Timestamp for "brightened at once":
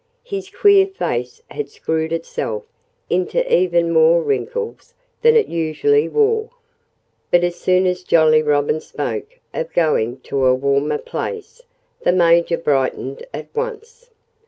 12.57-14.09